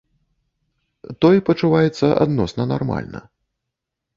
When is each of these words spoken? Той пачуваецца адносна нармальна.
Той 1.25 1.37
пачуваецца 1.49 2.07
адносна 2.27 2.63
нармальна. 2.73 3.19